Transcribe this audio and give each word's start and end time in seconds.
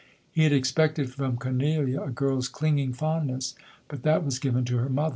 He 0.31 0.41
had 0.45 0.51
expected 0.51 1.11
from 1.13 1.37
Cornelia 1.37 2.01
a 2.01 2.09
girl's 2.09 2.47
clinging 2.49 2.91
fondness, 2.93 3.53
but 3.87 4.01
that 4.01 4.25
was 4.25 4.39
given 4.39 4.65
to 4.65 4.77
her 4.77 4.89
mother; 4.89 5.09
vol. 5.09 5.09